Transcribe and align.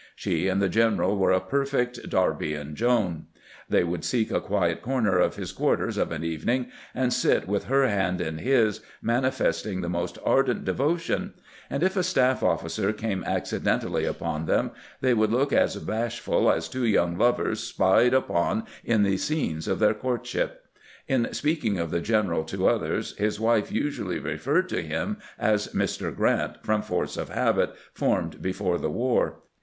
She 0.15 0.47
and 0.47 0.59
the 0.59 0.67
general 0.67 1.15
were 1.15 1.31
a 1.31 1.39
perfect 1.39 2.09
Darby 2.09 2.55
and 2.55 2.75
Joan. 2.75 3.27
They 3.69 3.83
would 3.83 4.03
seek 4.03 4.31
a 4.31 4.41
quiet 4.41 4.81
corner 4.81 5.19
of 5.19 5.35
his 5.35 5.51
quarters 5.51 5.95
of 5.95 6.11
an 6.11 6.23
evening, 6.23 6.71
and 6.95 7.13
sit 7.13 7.47
with 7.47 7.65
her 7.65 7.87
hand 7.87 8.19
in 8.19 8.39
his, 8.39 8.79
manifesting 8.99 9.81
the 9.81 9.89
most 9.89 10.17
ardent 10.25 10.65
devo 10.65 10.97
tion; 10.97 11.35
and 11.69 11.83
if 11.83 11.95
a 11.95 12.01
staff 12.01 12.41
officer 12.41 12.91
came 12.91 13.23
accidentally 13.25 14.03
upon 14.03 14.47
them, 14.47 14.71
they 15.01 15.13
would 15.13 15.29
look 15.31 15.53
as 15.53 15.75
bashful 15.75 16.51
as 16.51 16.67
two 16.67 16.87
young 16.87 17.15
lovers 17.15 17.59
spied 17.59 18.15
upon 18.15 18.63
in 18.83 19.03
the 19.03 19.17
scenes 19.17 19.67
of 19.67 19.77
their 19.77 19.93
courtship. 19.93 20.65
In 21.07 21.31
speaking 21.31 21.77
of 21.77 21.91
the 21.91 22.01
general 22.01 22.43
to 22.45 22.67
others, 22.67 23.15
his 23.17 23.39
wife 23.39 23.71
usually 23.71 24.17
referred 24.17 24.67
to 24.69 24.81
him 24.81 25.17
as" 25.37 25.67
Mr. 25.75 26.11
Grrant," 26.11 26.63
from 26.63 26.81
force 26.81 27.17
of 27.17 27.29
habit 27.29 27.75
formed 27.93 28.41
before 28.41 28.79
the 28.79 28.89
war. 28.89 29.35